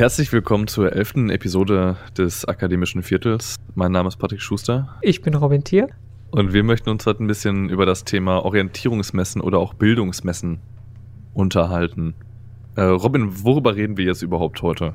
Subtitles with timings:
[0.00, 3.56] Herzlich willkommen zur elften Episode des Akademischen Viertels.
[3.74, 4.96] Mein Name ist Patrick Schuster.
[5.02, 5.88] Ich bin Robin Thier.
[6.30, 10.60] Und wir möchten uns heute ein bisschen über das Thema Orientierungsmessen oder auch Bildungsmessen
[11.34, 12.14] unterhalten.
[12.76, 14.94] Äh, Robin, worüber reden wir jetzt überhaupt heute?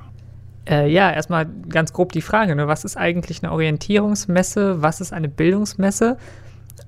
[0.68, 2.68] Äh, ja, erstmal ganz grob die Frage, ne?
[2.68, 6.18] was ist eigentlich eine Orientierungsmesse, was ist eine Bildungsmesse?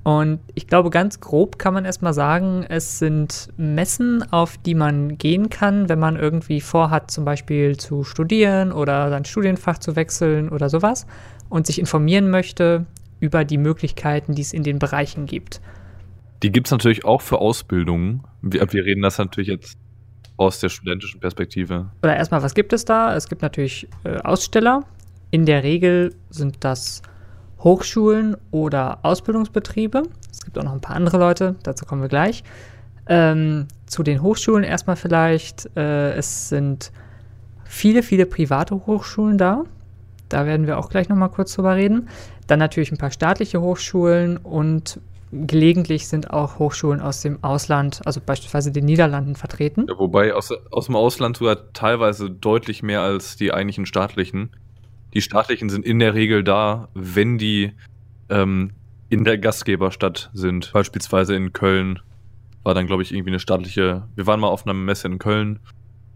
[0.03, 5.17] Und ich glaube, ganz grob kann man erstmal sagen, es sind Messen, auf die man
[5.17, 10.47] gehen kann, wenn man irgendwie vorhat, zum Beispiel zu studieren oder sein Studienfach zu wechseln
[10.47, 11.07] oder sowas
[11.49, 12.85] und sich informieren möchte
[13.19, 15.59] über die Möglichkeiten, die es in den Bereichen gibt.
[16.43, 18.23] Die gibt es natürlich auch für Ausbildungen.
[18.41, 19.77] Wir, wir reden das natürlich jetzt
[20.37, 21.87] aus der studentischen Perspektive.
[22.03, 23.15] Oder erstmal, was gibt es da?
[23.15, 24.83] Es gibt natürlich äh, Aussteller.
[25.31, 27.01] In der Regel sind das
[27.59, 30.03] Hochschulen oder Ausbildungsbetriebe.
[30.31, 32.43] Es gibt auch noch ein paar andere Leute, dazu kommen wir gleich.
[33.07, 35.69] Ähm, zu den Hochschulen erstmal vielleicht.
[35.77, 36.91] Äh, es sind
[37.63, 39.63] viele, viele private Hochschulen da.
[40.29, 42.09] Da werden wir auch gleich nochmal kurz drüber reden.
[42.47, 44.99] Dann natürlich ein paar staatliche Hochschulen und
[45.31, 49.85] gelegentlich sind auch Hochschulen aus dem Ausland, also beispielsweise den Niederlanden, vertreten.
[49.89, 54.51] Ja, wobei aus, aus dem Ausland sogar teilweise deutlich mehr als die eigentlichen staatlichen.
[55.13, 57.73] Die staatlichen sind in der Regel da, wenn die
[58.29, 58.71] ähm,
[59.09, 60.71] in der Gastgeberstadt sind.
[60.73, 61.99] Beispielsweise in Köln
[62.63, 64.07] war dann, glaube ich, irgendwie eine staatliche.
[64.15, 65.59] Wir waren mal auf einer Messe in Köln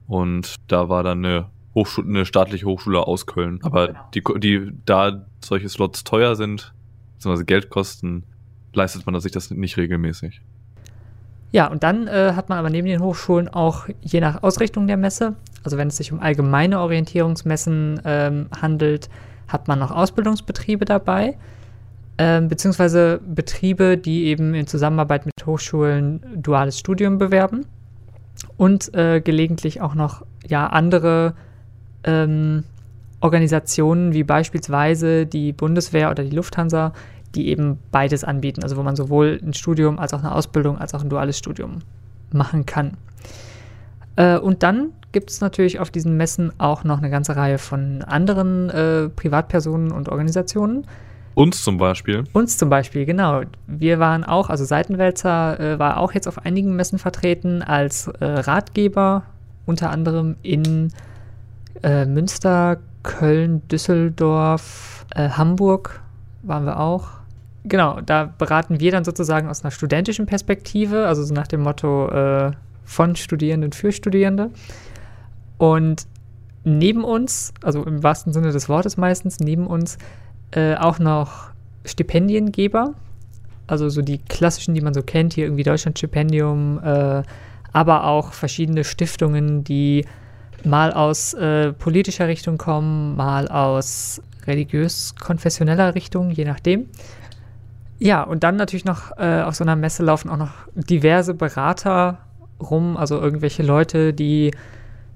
[0.07, 3.59] und da war dann eine Hochschule, eine staatliche Hochschule aus Köln.
[3.63, 4.09] Aber genau.
[4.13, 6.73] die, die, da solche Slots teuer sind,
[7.13, 8.23] beziehungsweise Geld kosten,
[8.73, 10.41] leistet man sich das nicht regelmäßig.
[11.51, 14.97] Ja, und dann äh, hat man aber neben den Hochschulen auch je nach Ausrichtung der
[14.97, 19.09] Messe, also wenn es sich um allgemeine Orientierungsmessen ähm, handelt,
[19.49, 21.37] hat man noch Ausbildungsbetriebe dabei,
[22.17, 27.65] ähm, beziehungsweise Betriebe, die eben in Zusammenarbeit mit Hochschulen duales Studium bewerben
[28.55, 31.33] und äh, gelegentlich auch noch ja andere
[32.05, 32.63] ähm,
[33.19, 36.93] Organisationen wie beispielsweise die Bundeswehr oder die Lufthansa,
[37.35, 40.93] die eben beides anbieten, also wo man sowohl ein Studium als auch eine Ausbildung als
[40.93, 41.79] auch ein duales Studium
[42.31, 42.97] machen kann.
[44.15, 48.01] Äh, und dann gibt es natürlich auf diesen Messen auch noch eine ganze Reihe von
[48.03, 50.85] anderen äh, Privatpersonen und Organisationen.
[51.33, 52.25] Uns zum Beispiel.
[52.33, 53.41] Uns zum Beispiel, genau.
[53.67, 58.25] Wir waren auch, also Seitenwälzer äh, war auch jetzt auf einigen Messen vertreten als äh,
[58.25, 59.23] Ratgeber,
[59.65, 60.91] unter anderem in
[61.83, 66.01] äh, Münster, Köln, Düsseldorf, äh, Hamburg
[66.43, 67.20] waren wir auch.
[67.63, 72.09] Genau, da beraten wir dann sozusagen aus einer studentischen Perspektive, also so nach dem Motto
[72.09, 72.51] äh,
[72.83, 74.49] von Studierenden für Studierende.
[75.57, 76.07] Und
[76.63, 79.97] neben uns, also im wahrsten Sinne des Wortes meistens, neben uns
[80.51, 81.51] äh, auch noch
[81.85, 82.95] Stipendiengeber,
[83.67, 87.23] also so die klassischen, die man so kennt, hier irgendwie Deutschlandstipendium, äh,
[87.73, 90.05] aber auch verschiedene Stiftungen, die
[90.63, 96.87] mal aus äh, politischer Richtung kommen, mal aus religiös-konfessioneller Richtung, je nachdem.
[98.03, 102.17] Ja, und dann natürlich noch äh, auf so einer Messe laufen auch noch diverse Berater
[102.59, 104.49] rum, also irgendwelche Leute, die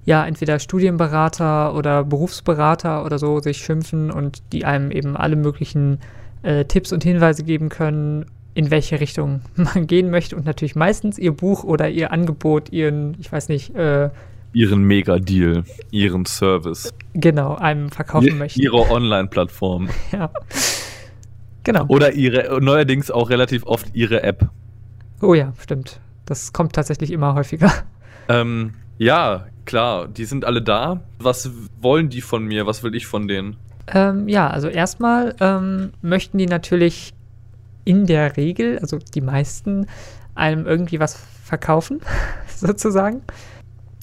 [0.06, 5.98] ja entweder Studienberater oder Berufsberater oder so sich schimpfen und die einem eben alle möglichen
[6.44, 11.18] äh, Tipps und Hinweise geben können, in welche Richtung man gehen möchte und natürlich meistens
[11.18, 14.12] ihr Buch oder ihr Angebot, ihren, ich weiß nicht, äh,
[14.54, 16.94] ihren Mega-Deal, ihren Service.
[17.16, 18.62] Genau, einem verkaufen möchten.
[18.62, 19.90] Ihre Online-Plattform.
[20.12, 20.30] ja.
[21.66, 21.86] Genau.
[21.88, 24.50] Oder ihre, neuerdings auch relativ oft ihre App.
[25.22, 26.00] Oh ja, stimmt.
[26.26, 27.72] Das kommt tatsächlich immer häufiger.
[28.30, 31.02] Ähm, ja, klar, die sind alle da.
[31.20, 31.50] Was
[31.82, 32.66] wollen die von mir?
[32.66, 33.58] Was will ich von denen?
[33.88, 37.14] Ähm, ja, also erstmal ähm, möchten die natürlich
[37.84, 39.88] in der Regel, also die meisten,
[40.34, 42.02] einem irgendwie was verkaufen,
[42.56, 43.22] sozusagen.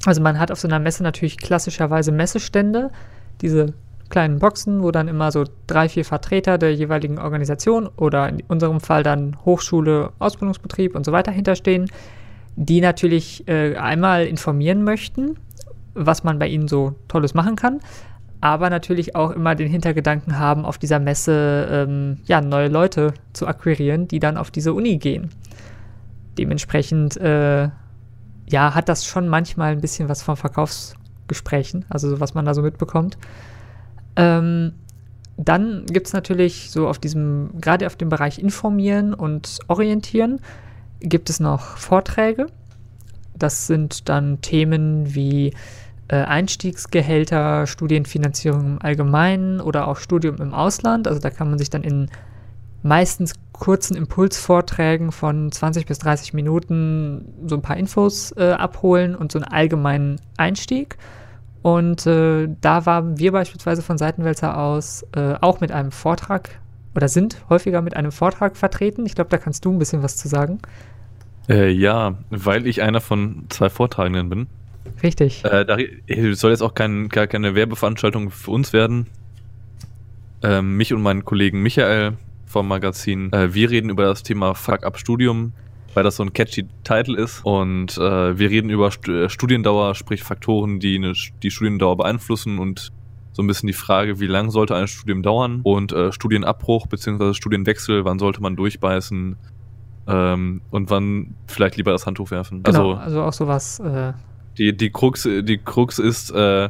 [0.05, 2.91] Also man hat auf so einer Messe natürlich klassischerweise Messestände,
[3.41, 3.75] diese
[4.13, 8.79] kleinen Boxen, wo dann immer so drei, vier Vertreter der jeweiligen Organisation oder in unserem
[8.79, 11.91] Fall dann Hochschule, Ausbildungsbetrieb und so weiter hinterstehen,
[12.55, 15.37] die natürlich äh, einmal informieren möchten,
[15.95, 17.81] was man bei ihnen so Tolles machen kann,
[18.41, 23.47] aber natürlich auch immer den Hintergedanken haben, auf dieser Messe ähm, ja, neue Leute zu
[23.47, 25.31] akquirieren, die dann auf diese Uni gehen.
[26.39, 27.69] Dementsprechend äh,
[28.47, 32.63] ja, hat das schon manchmal ein bisschen was von Verkaufsgesprächen, also was man da so
[32.63, 33.17] mitbekommt.
[34.17, 34.73] Ähm,
[35.37, 40.41] dann gibt es natürlich so auf diesem, gerade auf dem Bereich Informieren und Orientieren,
[41.01, 42.47] gibt es noch Vorträge.
[43.37, 45.53] Das sind dann Themen wie
[46.09, 51.09] äh, Einstiegsgehälter, Studienfinanzierung im Allgemeinen oder auch Studium im Ausland.
[51.09, 52.09] Also da kann man sich dann in
[52.83, 59.33] meistens kurzen Impulsvorträgen von 20 bis 30 Minuten so ein paar Infos äh, abholen und
[59.33, 60.99] so einen allgemeinen Einstieg.
[61.63, 66.61] Und äh, da waren wir beispielsweise von Seitenwälzer aus äh, auch mit einem Vortrag
[66.95, 69.07] oder sind häufiger mit einem Vortrag vertreten.
[69.07, 70.59] Ich glaube, da kannst du ein bisschen was zu sagen.
[71.49, 74.47] Äh, ja, weil ich einer von zwei Vortragenden bin.
[75.03, 75.45] Richtig.
[75.45, 75.77] Äh, da
[76.35, 79.07] soll jetzt auch kein, gar keine Werbeveranstaltung für uns werden.
[80.43, 82.15] Ähm, mich und meinen Kollegen Michael
[82.47, 83.33] vom Magazin.
[83.33, 85.53] Äh, wir reden über das Thema Fuck Up Studium,
[85.95, 87.45] weil das so ein catchy Titel ist.
[87.45, 91.13] Und äh, wir reden über St äh, Studiendauer, sprich Faktoren, die eine,
[91.43, 92.93] die Studiendauer beeinflussen und
[93.33, 97.33] so ein bisschen die Frage, wie lang sollte ein Studium dauern und äh, Studienabbruch bzw.
[97.33, 99.37] Studienwechsel, wann sollte man durchbeißen
[100.07, 102.63] ähm, und wann vielleicht lieber das Handtuch werfen.
[102.63, 103.81] Genau, also, also auch sowas.
[103.81, 104.13] Äh
[104.59, 106.69] die, die, Krux, die Krux ist, äh,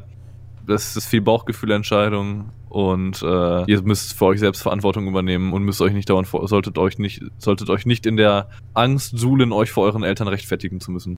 [0.67, 5.81] das ist viel Bauchgefühlentscheidung und äh, ihr müsst für euch selbst Verantwortung übernehmen und müsst
[5.81, 9.85] euch nicht dauernd solltet euch nicht solltet euch nicht in der Angst suhlen, euch vor
[9.85, 11.17] euren Eltern rechtfertigen zu müssen.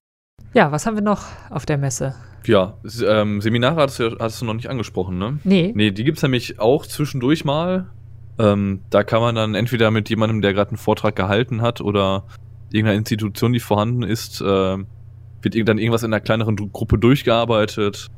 [0.52, 2.14] Ja, was haben wir noch auf der Messe?
[2.46, 5.38] Ja, ähm, Seminare hattest du, hattest du noch nicht angesprochen, ne?
[5.44, 5.72] Nee.
[5.74, 7.90] Nee, die gibt's nämlich auch zwischendurch mal.
[8.38, 12.24] Ähm, da kann man dann entweder mit jemandem, der gerade einen Vortrag gehalten hat oder
[12.70, 18.10] irgendeiner Institution, die vorhanden ist, äh, wird dann irgendwas in einer kleineren Gruppe durchgearbeitet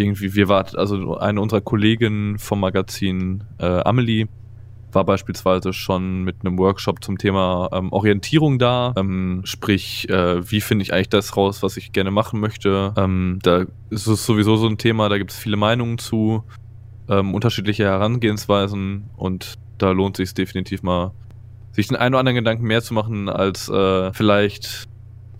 [0.00, 4.26] irgendwie, wir waren, also eine unserer Kolleginnen vom Magazin äh, Amelie
[4.92, 8.92] war beispielsweise schon mit einem Workshop zum Thema ähm, Orientierung da.
[8.96, 12.92] Ähm, sprich, äh, wie finde ich eigentlich das raus, was ich gerne machen möchte.
[12.96, 16.42] Ähm, da ist es sowieso so ein Thema, da gibt es viele Meinungen zu,
[17.08, 21.12] ähm, unterschiedliche Herangehensweisen und da lohnt sich definitiv mal,
[21.72, 24.88] sich den einen oder anderen Gedanken mehr zu machen, als äh, vielleicht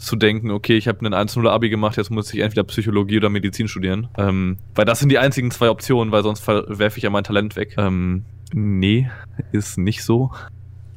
[0.01, 3.29] zu denken, okay, ich habe einen 1-0 Abi gemacht, jetzt muss ich entweder Psychologie oder
[3.29, 4.09] Medizin studieren.
[4.17, 7.55] Ähm, weil das sind die einzigen zwei Optionen, weil sonst werfe ich ja mein Talent
[7.55, 7.75] weg.
[7.77, 9.11] Ähm, nee,
[9.53, 10.31] ist nicht so.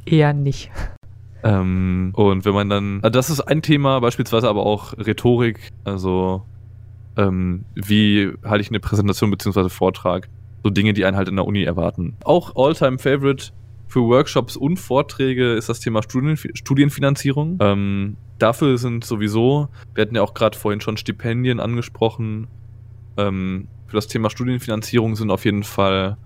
[0.05, 0.71] Eher nicht.
[1.43, 6.43] Ähm, und wenn man dann, also das ist ein Thema, beispielsweise aber auch Rhetorik, also
[7.17, 9.67] ähm, wie halte ich eine Präsentation bzw.
[9.67, 10.29] Vortrag,
[10.63, 12.15] so Dinge, die einen halt in der Uni erwarten.
[12.23, 13.51] Auch Alltime Favorite
[13.93, 17.59] für Workshops und Vorträge ist das Thema Studien, Studienfinanzierung.
[17.61, 22.47] Ähm, dafür sind sowieso, wir hatten ja auch gerade vorhin schon Stipendien angesprochen.
[23.17, 26.17] Ähm, für das Thema Studienfinanzierung sind auf jeden Fall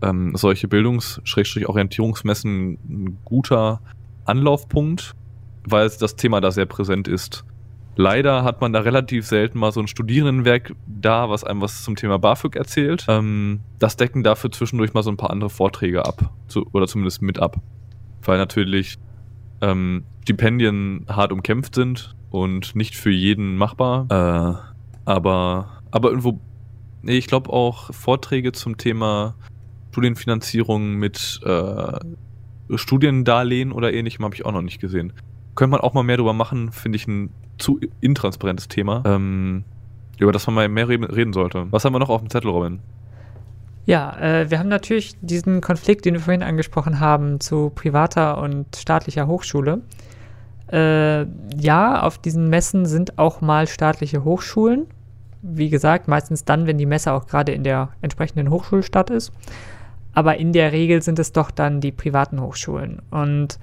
[0.00, 3.80] ähm, solche Bildungs-Orientierungsmessen ein guter
[4.24, 5.16] Anlaufpunkt,
[5.64, 7.44] weil das Thema da sehr präsent ist.
[8.00, 11.96] Leider hat man da relativ selten mal so ein Studierendenwerk da, was einem was zum
[11.96, 13.04] Thema BAföG erzählt.
[13.08, 16.30] Ähm, das decken dafür zwischendurch mal so ein paar andere Vorträge ab.
[16.46, 17.56] Zu, oder zumindest mit ab.
[18.22, 18.98] Weil natürlich
[19.60, 24.06] ähm, Stipendien hart umkämpft sind und nicht für jeden machbar.
[24.10, 26.38] Äh, aber, aber irgendwo,
[27.02, 29.34] nee, ich glaube auch Vorträge zum Thema
[29.90, 31.98] Studienfinanzierung mit äh,
[32.76, 35.14] Studiendarlehen oder ähnlichem habe ich auch noch nicht gesehen.
[35.58, 39.64] Könnte man auch mal mehr drüber machen, finde ich ein zu intransparentes Thema, ähm,
[40.16, 41.66] über das man mal mehr reden sollte.
[41.72, 42.78] Was haben wir noch auf dem Zettel, Robin?
[43.84, 48.76] Ja, äh, wir haben natürlich diesen Konflikt, den wir vorhin angesprochen haben, zu privater und
[48.76, 49.80] staatlicher Hochschule.
[50.70, 51.26] Äh,
[51.60, 54.86] ja, auf diesen Messen sind auch mal staatliche Hochschulen.
[55.42, 59.32] Wie gesagt, meistens dann, wenn die Messe auch gerade in der entsprechenden Hochschulstadt ist.
[60.14, 63.02] Aber in der Regel sind es doch dann die privaten Hochschulen.
[63.10, 63.58] Und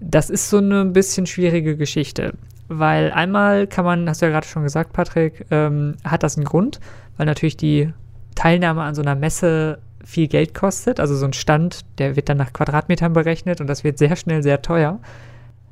[0.00, 2.34] das ist so eine bisschen schwierige Geschichte.
[2.68, 6.44] Weil einmal kann man, hast du ja gerade schon gesagt, Patrick, ähm, hat das einen
[6.44, 6.80] Grund,
[7.16, 7.92] weil natürlich die
[8.34, 11.00] Teilnahme an so einer Messe viel Geld kostet.
[11.00, 14.42] Also so ein Stand, der wird dann nach Quadratmetern berechnet und das wird sehr schnell
[14.42, 15.00] sehr teuer.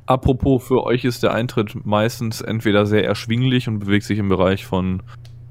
[0.07, 4.65] Apropos, für euch ist der Eintritt meistens entweder sehr erschwinglich und bewegt sich im Bereich
[4.65, 5.03] von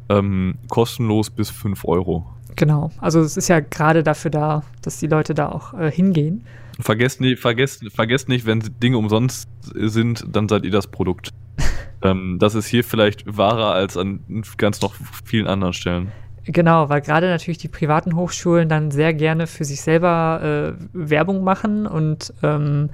[0.10, 2.26] ähm, kostenlos bis 5 Euro.
[2.56, 6.46] Genau, also es ist ja gerade dafür da, dass die Leute da auch äh, hingehen.
[6.80, 11.32] Vergesst nicht, vergesst, vergesst nicht, wenn Dinge umsonst sind, dann seid ihr das Produkt.
[12.02, 14.20] ähm, das ist hier vielleicht wahrer als an
[14.58, 16.12] ganz noch vielen anderen Stellen.
[16.46, 21.44] Genau, weil gerade natürlich die privaten Hochschulen dann sehr gerne für sich selber äh, Werbung
[21.44, 22.90] machen und ähm,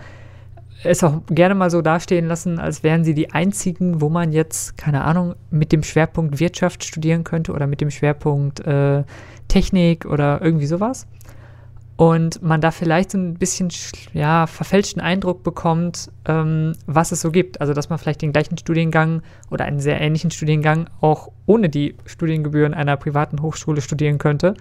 [0.83, 4.77] es auch gerne mal so dastehen lassen, als wären sie die einzigen, wo man jetzt,
[4.77, 9.03] keine Ahnung, mit dem Schwerpunkt Wirtschaft studieren könnte oder mit dem Schwerpunkt äh,
[9.47, 11.07] Technik oder irgendwie sowas
[12.01, 13.69] und man da vielleicht so ein bisschen
[14.13, 17.61] ja, verfälschten Eindruck bekommt, ähm, was es so gibt.
[17.61, 21.93] Also dass man vielleicht den gleichen Studiengang oder einen sehr ähnlichen Studiengang auch ohne die
[22.07, 24.55] Studiengebühren einer privaten Hochschule studieren könnte,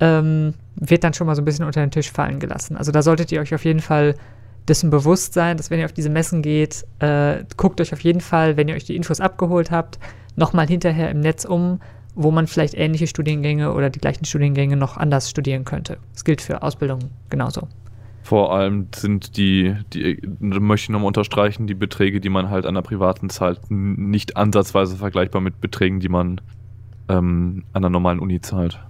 [0.00, 2.76] ähm, wird dann schon mal so ein bisschen unter den Tisch fallen gelassen.
[2.76, 4.16] Also da solltet ihr euch auf jeden Fall
[4.66, 8.20] dessen bewusst sein, dass wenn ihr auf diese Messen geht, äh, guckt euch auf jeden
[8.20, 10.00] Fall, wenn ihr euch die Infos abgeholt habt,
[10.34, 11.78] nochmal hinterher im Netz um,
[12.20, 15.98] wo man vielleicht ähnliche Studiengänge oder die gleichen Studiengänge noch anders studieren könnte.
[16.12, 16.98] Das gilt für Ausbildung
[17.30, 17.68] genauso.
[18.24, 22.74] Vor allem sind die, die möchte ich nochmal unterstreichen, die Beträge, die man halt an
[22.74, 26.40] der privaten zahlt, nicht ansatzweise vergleichbar mit Beträgen, die man
[27.08, 28.80] ähm, an der normalen Uni zahlt.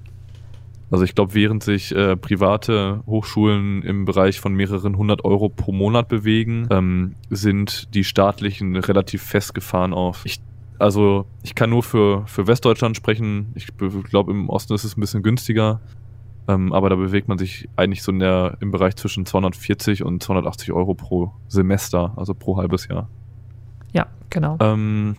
[0.91, 5.71] Also ich glaube, während sich äh, private Hochschulen im Bereich von mehreren hundert Euro pro
[5.73, 10.23] Monat bewegen, ähm, sind die staatlichen relativ festgefahren auf.
[10.25, 10.41] Ich,
[10.79, 13.53] also ich kann nur für, für Westdeutschland sprechen.
[13.55, 15.81] Ich glaube, im Osten ist es ein bisschen günstiger.
[16.49, 20.23] Ähm, aber da bewegt man sich eigentlich so in der, im Bereich zwischen 240 und
[20.23, 23.09] 280 Euro pro Semester, also pro halbes Jahr.
[23.93, 24.57] Ja, genau.
[24.61, 25.17] Ähm,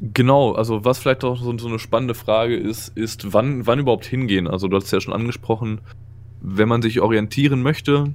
[0.00, 4.04] Genau, also was vielleicht auch so, so, eine spannende Frage ist, ist, wann, wann überhaupt
[4.04, 4.48] hingehen?
[4.48, 5.80] Also du hast es ja schon angesprochen,
[6.40, 8.12] wenn man sich orientieren möchte,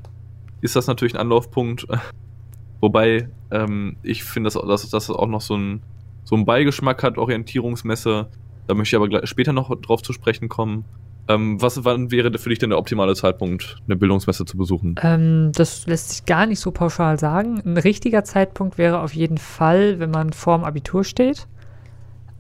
[0.61, 1.87] ist das natürlich ein Anlaufpunkt.
[2.81, 5.81] Wobei ähm, ich finde, dass, dass das auch noch so ein,
[6.23, 8.27] so ein Beigeschmack hat, Orientierungsmesse.
[8.67, 10.85] Da möchte ich aber später noch drauf zu sprechen kommen.
[11.27, 14.95] Ähm, was wann wäre für dich denn der optimale Zeitpunkt, eine Bildungsmesse zu besuchen?
[15.01, 17.61] Ähm, das lässt sich gar nicht so pauschal sagen.
[17.65, 21.47] Ein richtiger Zeitpunkt wäre auf jeden Fall, wenn man vorm Abitur steht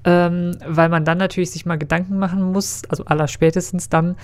[0.05, 4.15] ähm, weil man dann natürlich sich mal Gedanken machen muss, also aller spätestens dann,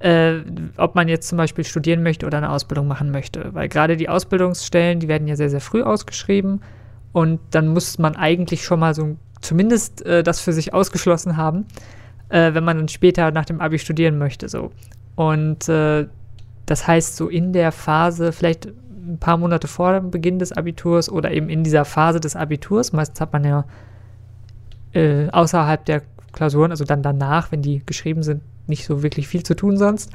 [0.00, 0.40] äh,
[0.76, 3.50] ob man jetzt zum Beispiel studieren möchte oder eine Ausbildung machen möchte.
[3.52, 6.60] Weil gerade die Ausbildungsstellen, die werden ja sehr, sehr früh ausgeschrieben
[7.12, 11.66] und dann muss man eigentlich schon mal so zumindest äh, das für sich ausgeschlossen haben,
[12.28, 14.48] äh, wenn man dann später nach dem Abi studieren möchte.
[14.48, 14.70] So.
[15.14, 16.06] Und äh,
[16.66, 21.10] das heißt, so in der Phase, vielleicht ein paar Monate vor dem Beginn des Abiturs
[21.10, 23.64] oder eben in dieser Phase des Abiturs, meistens hat man ja
[24.92, 26.02] äh, außerhalb der
[26.32, 30.10] Klausuren, also dann danach, wenn die geschrieben sind, nicht so wirklich viel zu tun sonst,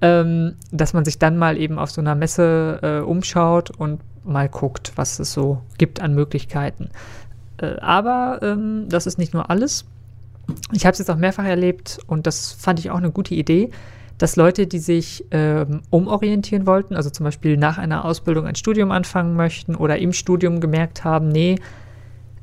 [0.00, 4.48] ähm, dass man sich dann mal eben auf so einer Messe äh, umschaut und mal
[4.48, 6.90] guckt, was es so gibt an Möglichkeiten.
[7.58, 9.84] Äh, aber ähm, das ist nicht nur alles.
[10.72, 13.70] Ich habe es jetzt auch mehrfach erlebt und das fand ich auch eine gute Idee,
[14.18, 18.90] dass Leute, die sich ähm, umorientieren wollten, also zum Beispiel nach einer Ausbildung ein Studium
[18.90, 21.56] anfangen möchten oder im Studium gemerkt haben, nee,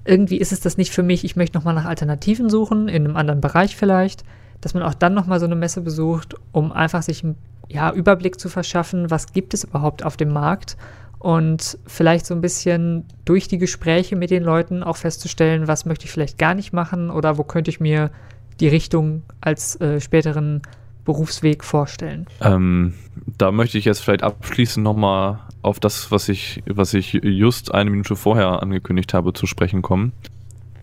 [0.03, 3.15] irgendwie ist es das nicht für mich, ich möchte nochmal nach Alternativen suchen, in einem
[3.15, 4.23] anderen Bereich vielleicht,
[4.61, 7.35] dass man auch dann nochmal so eine Messe besucht, um einfach sich einen
[7.67, 10.77] ja, Überblick zu verschaffen, was gibt es überhaupt auf dem Markt
[11.19, 16.05] und vielleicht so ein bisschen durch die Gespräche mit den Leuten auch festzustellen, was möchte
[16.05, 18.11] ich vielleicht gar nicht machen oder wo könnte ich mir
[18.59, 20.61] die Richtung als äh, späteren
[21.05, 22.27] Berufsweg vorstellen.
[22.41, 22.93] Ähm,
[23.37, 27.89] da möchte ich jetzt vielleicht abschließend nochmal auf das, was ich, was ich just eine
[27.89, 30.11] Minute vorher angekündigt habe, zu sprechen kommen.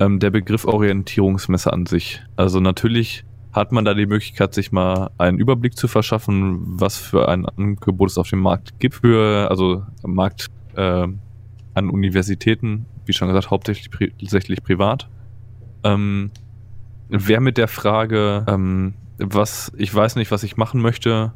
[0.00, 2.22] Ähm, der Begriff Orientierungsmesse an sich.
[2.36, 7.28] Also natürlich hat man da die Möglichkeit, sich mal einen Überblick zu verschaffen, was für
[7.28, 11.06] ein Angebot es auf dem Markt gibt für, also Markt äh,
[11.74, 15.08] an Universitäten, wie schon gesagt, hauptsächlich pri hauptsächlich privat.
[15.84, 16.32] Ähm,
[17.08, 21.32] wer mit der Frage, ähm, was ich weiß nicht, was ich machen möchte,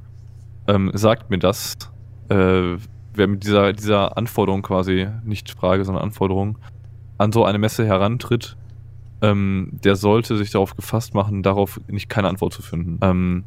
[0.66, 1.76] ähm, sagt mir das.
[2.28, 2.76] Äh,
[3.14, 6.58] wer mit dieser, dieser Anforderung quasi, nicht Frage, sondern Anforderung,
[7.16, 8.56] an so eine Messe herantritt,
[9.22, 12.98] ähm, der sollte sich darauf gefasst machen, darauf nicht keine Antwort zu finden.
[13.02, 13.44] Ähm,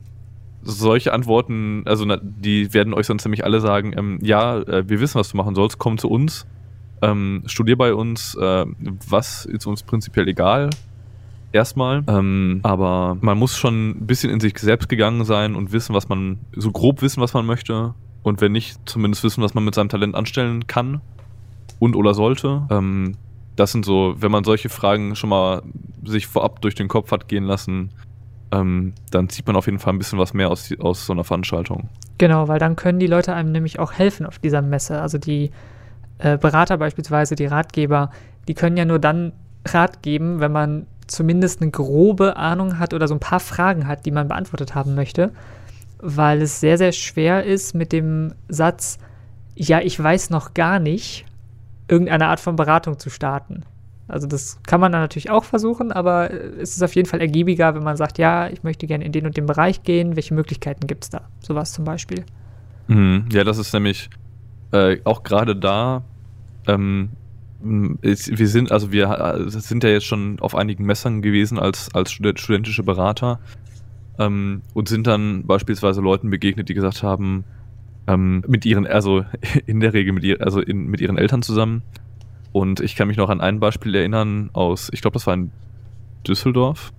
[0.63, 4.99] solche Antworten, also na, die werden euch sonst nämlich alle sagen, ähm, ja, äh, wir
[4.99, 6.45] wissen, was du machen sollst, komm zu uns,
[7.01, 8.65] ähm, studier bei uns, äh,
[9.09, 10.69] was ist uns prinzipiell egal,
[11.51, 12.03] erstmal.
[12.07, 16.09] Ähm, aber man muss schon ein bisschen in sich selbst gegangen sein und wissen, was
[16.09, 19.73] man, so grob wissen, was man möchte und wenn nicht, zumindest wissen, was man mit
[19.73, 21.01] seinem Talent anstellen kann
[21.79, 22.67] und oder sollte.
[22.69, 23.13] Ähm,
[23.61, 25.61] das sind so, wenn man solche Fragen schon mal
[26.03, 27.91] sich vorab durch den Kopf hat gehen lassen,
[28.51, 31.23] ähm, dann zieht man auf jeden Fall ein bisschen was mehr aus, aus so einer
[31.23, 31.89] Veranstaltung.
[32.17, 35.01] Genau, weil dann können die Leute einem nämlich auch helfen auf dieser Messe.
[35.01, 35.51] Also die
[36.19, 38.11] äh, Berater beispielsweise, die Ratgeber,
[38.47, 39.31] die können ja nur dann
[39.65, 44.05] Rat geben, wenn man zumindest eine grobe Ahnung hat oder so ein paar Fragen hat,
[44.05, 45.31] die man beantwortet haben möchte
[46.01, 48.97] weil es sehr, sehr schwer ist mit dem Satz,
[49.55, 51.25] ja, ich weiß noch gar nicht,
[51.91, 53.63] irgendeine Art von Beratung zu starten.
[54.07, 57.75] Also das kann man dann natürlich auch versuchen, aber es ist auf jeden Fall ergiebiger,
[57.75, 60.88] wenn man sagt, ja, ich möchte gerne in den und den Bereich gehen, welche Möglichkeiten
[60.88, 61.21] gibt es da?
[61.39, 62.24] Sowas zum Beispiel.
[62.88, 63.25] Mhm.
[63.31, 64.10] Ja, das ist nämlich
[64.71, 66.03] äh, auch gerade da,
[66.67, 67.10] ähm,
[68.01, 71.93] ist, wir sind, also wir äh, sind ja jetzt schon auf einigen Messern gewesen als,
[71.93, 73.39] als studentische Berater
[74.17, 77.43] ähm, und sind dann beispielsweise Leuten begegnet, die gesagt haben,
[78.11, 79.23] ähm, mit ihren, also
[79.65, 81.83] in der Regel mit, ihr, also in, mit ihren Eltern zusammen.
[82.51, 85.51] Und ich kann mich noch an ein Beispiel erinnern aus, ich glaube, das war in
[86.27, 86.91] Düsseldorf.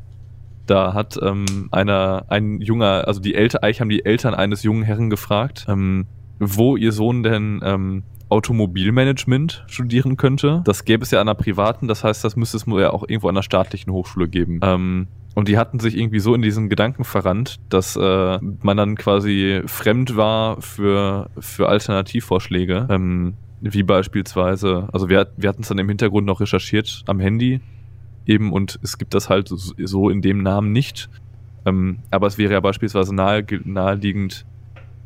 [0.66, 4.84] Da hat ähm, einer, ein junger, also die Eltern, eigentlich haben die Eltern eines jungen
[4.84, 6.06] Herren gefragt, ähm,
[6.38, 10.62] wo ihr Sohn denn ähm, Automobilmanagement studieren könnte.
[10.64, 13.28] Das gäbe es ja an einer privaten, das heißt, das müsste es ja auch irgendwo
[13.28, 14.60] an einer staatlichen Hochschule geben.
[14.62, 18.96] Ähm, und die hatten sich irgendwie so in diesen Gedanken verrannt, dass äh, man dann
[18.96, 22.86] quasi fremd war für, für Alternativvorschläge.
[22.90, 27.60] Ähm, wie beispielsweise, also wir, wir hatten es dann im Hintergrund noch recherchiert am Handy.
[28.26, 31.10] eben und es gibt das halt so in dem Namen nicht.
[31.64, 34.46] Ähm, aber es wäre ja beispielsweise nahe, naheliegend,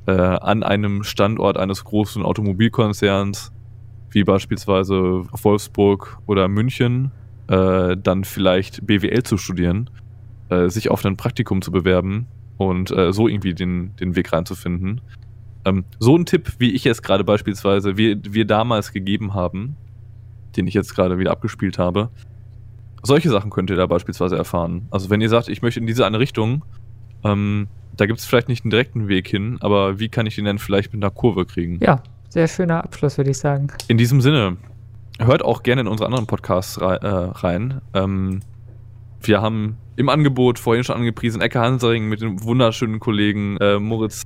[0.07, 3.53] äh, an einem Standort eines großen Automobilkonzerns,
[4.11, 7.11] wie beispielsweise Wolfsburg oder München,
[7.49, 9.91] äh, dann vielleicht BWL zu studieren,
[10.49, 15.01] äh, sich auf ein Praktikum zu bewerben und äh, so irgendwie den, den Weg reinzufinden.
[15.65, 19.77] Ähm, so ein Tipp, wie ich es gerade beispielsweise, wir, wir damals gegeben haben,
[20.57, 22.11] den ich jetzt gerade wieder abgespielt habe,
[23.03, 24.89] solche Sachen könnt ihr da beispielsweise erfahren.
[24.91, 26.65] Also wenn ihr sagt, ich möchte in diese eine Richtung,
[27.25, 30.45] ähm, da gibt es vielleicht nicht einen direkten Weg hin, aber wie kann ich den
[30.45, 31.79] denn vielleicht mit einer Kurve kriegen?
[31.83, 33.69] Ja, sehr schöner Abschluss, würde ich sagen.
[33.89, 34.57] In diesem Sinne,
[35.19, 37.81] hört auch gerne in unsere anderen Podcasts äh, rein.
[37.95, 38.41] Ähm,
[39.23, 44.23] wir haben im Angebot vorhin schon angepriesen Ecke Hansering mit den wunderschönen Kollegen äh, Moritz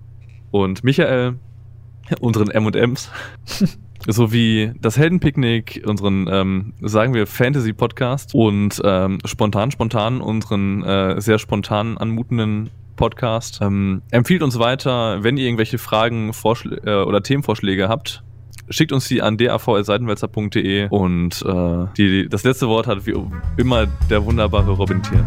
[0.51, 1.39] und Michael,
[2.21, 3.11] unseren M&Ms.
[4.09, 11.39] sowie das Heldenpicknick, unseren, ähm, sagen wir, Fantasy-Podcast und ähm, spontan, spontan unseren äh, sehr
[11.39, 13.61] spontan anmutenden Podcast.
[13.63, 18.23] Ähm, empfiehlt uns weiter, wenn ihr irgendwelche Fragen Vorschl äh, oder Themenvorschläge habt.
[18.69, 23.15] Schickt uns die an dav.seitenwälzer.de und äh, die, das letzte Wort hat wie
[23.57, 25.27] immer der wunderbare Robin Tier.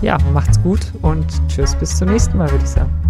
[0.00, 3.07] Ja, macht's gut und tschüss bis zum nächsten Mal, würde ich sagen.